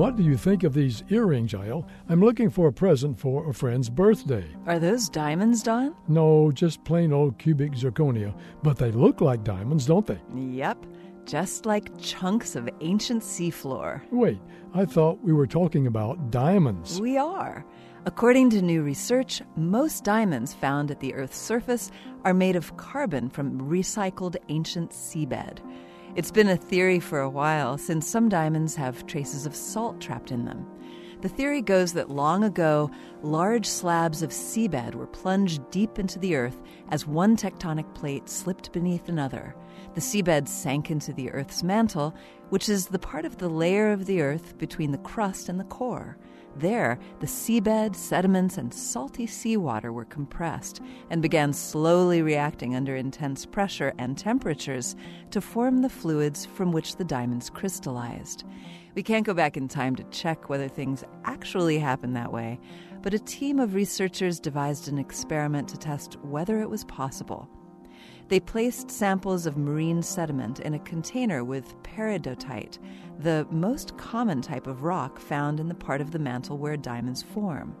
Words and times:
What 0.00 0.16
do 0.16 0.22
you 0.22 0.38
think 0.38 0.62
of 0.62 0.72
these 0.72 1.04
earrings, 1.10 1.52
Yael? 1.52 1.86
I'm 2.08 2.20
looking 2.20 2.48
for 2.48 2.68
a 2.68 2.72
present 2.72 3.18
for 3.20 3.50
a 3.50 3.52
friend's 3.52 3.90
birthday. 3.90 4.46
Are 4.66 4.78
those 4.78 5.10
diamonds, 5.10 5.62
Don? 5.62 5.94
No, 6.08 6.50
just 6.50 6.82
plain 6.84 7.12
old 7.12 7.36
cubic 7.36 7.72
zirconia. 7.72 8.34
But 8.62 8.78
they 8.78 8.92
look 8.92 9.20
like 9.20 9.44
diamonds, 9.44 9.84
don't 9.84 10.06
they? 10.06 10.18
Yep, 10.34 10.86
just 11.26 11.66
like 11.66 12.00
chunks 12.00 12.56
of 12.56 12.66
ancient 12.80 13.22
seafloor. 13.22 14.00
Wait, 14.10 14.40
I 14.72 14.86
thought 14.86 15.22
we 15.22 15.34
were 15.34 15.46
talking 15.46 15.86
about 15.86 16.30
diamonds. 16.30 16.98
We 16.98 17.18
are. 17.18 17.66
According 18.06 18.48
to 18.50 18.62
new 18.62 18.82
research, 18.82 19.42
most 19.54 20.02
diamonds 20.02 20.54
found 20.54 20.90
at 20.90 21.00
the 21.00 21.12
Earth's 21.12 21.36
surface 21.36 21.90
are 22.24 22.32
made 22.32 22.56
of 22.56 22.74
carbon 22.78 23.28
from 23.28 23.60
recycled 23.68 24.36
ancient 24.48 24.92
seabed. 24.92 25.58
It's 26.16 26.32
been 26.32 26.48
a 26.48 26.56
theory 26.56 26.98
for 26.98 27.20
a 27.20 27.30
while 27.30 27.78
since 27.78 28.04
some 28.04 28.28
diamonds 28.28 28.74
have 28.74 29.06
traces 29.06 29.46
of 29.46 29.54
salt 29.54 30.00
trapped 30.00 30.32
in 30.32 30.44
them. 30.44 30.66
The 31.20 31.28
theory 31.28 31.62
goes 31.62 31.92
that 31.92 32.10
long 32.10 32.42
ago, 32.42 32.90
large 33.22 33.66
slabs 33.66 34.20
of 34.20 34.30
seabed 34.30 34.96
were 34.96 35.06
plunged 35.06 35.70
deep 35.70 36.00
into 36.00 36.18
the 36.18 36.34
earth 36.34 36.60
as 36.90 37.06
one 37.06 37.36
tectonic 37.36 37.94
plate 37.94 38.28
slipped 38.28 38.72
beneath 38.72 39.08
another. 39.08 39.54
The 39.94 40.00
seabed 40.00 40.48
sank 40.48 40.90
into 40.90 41.12
the 41.12 41.30
earth's 41.30 41.62
mantle, 41.62 42.12
which 42.48 42.68
is 42.68 42.86
the 42.86 42.98
part 42.98 43.24
of 43.24 43.38
the 43.38 43.48
layer 43.48 43.92
of 43.92 44.06
the 44.06 44.20
earth 44.20 44.58
between 44.58 44.90
the 44.90 44.98
crust 44.98 45.48
and 45.48 45.60
the 45.60 45.64
core. 45.64 46.18
There, 46.56 46.98
the 47.20 47.26
seabed, 47.26 47.94
sediments, 47.94 48.58
and 48.58 48.74
salty 48.74 49.26
seawater 49.26 49.92
were 49.92 50.04
compressed 50.04 50.80
and 51.08 51.22
began 51.22 51.52
slowly 51.52 52.22
reacting 52.22 52.74
under 52.74 52.96
intense 52.96 53.46
pressure 53.46 53.92
and 53.98 54.18
temperatures 54.18 54.96
to 55.30 55.40
form 55.40 55.80
the 55.80 55.88
fluids 55.88 56.46
from 56.46 56.72
which 56.72 56.96
the 56.96 57.04
diamonds 57.04 57.50
crystallized. 57.50 58.44
We 58.94 59.02
can't 59.02 59.26
go 59.26 59.34
back 59.34 59.56
in 59.56 59.68
time 59.68 59.94
to 59.96 60.04
check 60.04 60.48
whether 60.48 60.68
things 60.68 61.04
actually 61.24 61.78
happened 61.78 62.16
that 62.16 62.32
way, 62.32 62.58
but 63.02 63.14
a 63.14 63.18
team 63.18 63.60
of 63.60 63.74
researchers 63.74 64.40
devised 64.40 64.88
an 64.88 64.98
experiment 64.98 65.68
to 65.68 65.78
test 65.78 66.16
whether 66.22 66.60
it 66.60 66.68
was 66.68 66.84
possible. 66.84 67.48
They 68.28 68.40
placed 68.40 68.90
samples 68.90 69.46
of 69.46 69.56
marine 69.56 70.02
sediment 70.02 70.60
in 70.60 70.74
a 70.74 70.78
container 70.78 71.42
with 71.44 71.74
peridotite, 71.82 72.78
the 73.18 73.46
most 73.50 73.96
common 73.96 74.40
type 74.40 74.66
of 74.66 74.82
rock 74.82 75.18
found 75.18 75.60
in 75.60 75.68
the 75.68 75.74
part 75.74 76.00
of 76.00 76.10
the 76.10 76.18
mantle 76.18 76.58
where 76.58 76.76
diamonds 76.76 77.22
form. 77.22 77.74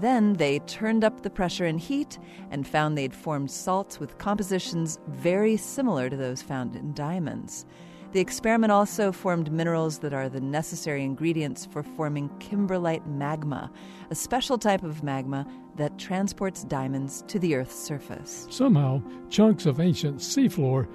Then 0.00 0.34
they 0.34 0.60
turned 0.60 1.02
up 1.02 1.22
the 1.22 1.30
pressure 1.30 1.66
and 1.66 1.80
heat 1.80 2.18
and 2.50 2.66
found 2.66 2.96
they'd 2.96 3.14
formed 3.14 3.50
salts 3.50 3.98
with 3.98 4.18
compositions 4.18 5.00
very 5.08 5.56
similar 5.56 6.08
to 6.08 6.16
those 6.16 6.42
found 6.42 6.76
in 6.76 6.92
diamonds. 6.92 7.66
The 8.12 8.20
experiment 8.20 8.72
also 8.72 9.12
formed 9.12 9.52
minerals 9.52 9.98
that 9.98 10.14
are 10.14 10.30
the 10.30 10.40
necessary 10.40 11.04
ingredients 11.04 11.66
for 11.66 11.82
forming 11.82 12.30
kimberlite 12.38 13.06
magma, 13.06 13.70
a 14.10 14.14
special 14.14 14.56
type 14.56 14.82
of 14.82 15.02
magma 15.02 15.46
that 15.76 15.98
transports 15.98 16.64
diamonds 16.64 17.22
to 17.28 17.38
the 17.38 17.54
Earth's 17.54 17.78
surface. 17.78 18.46
Somehow, 18.50 19.02
chunks 19.28 19.66
of 19.66 19.78
ancient 19.78 20.20
seafloor 20.20 20.88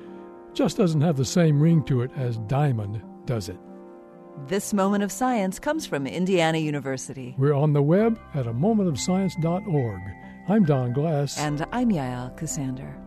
just 0.54 0.78
doesn't 0.78 1.02
have 1.02 1.18
the 1.18 1.26
same 1.26 1.60
ring 1.60 1.84
to 1.84 2.02
it 2.02 2.12
as 2.16 2.38
diamond, 2.40 3.04
does 3.26 3.48
it? 3.48 3.60
This 4.48 4.74
moment 4.74 5.04
of 5.04 5.12
science 5.12 5.60
comes 5.60 5.86
from 5.86 6.08
Indiana 6.08 6.58
University. 6.58 7.36
We're 7.38 7.54
on 7.54 7.74
the 7.74 7.84
web 7.84 8.20
at 8.34 8.48
a 8.48 8.54
momentofscience.org. 8.54 10.02
I'm 10.50 10.66
Don 10.66 10.94
Glass. 10.94 11.38
And 11.38 11.66
I'm 11.72 11.92
Yael 11.92 12.36
Ksander. 12.38 13.03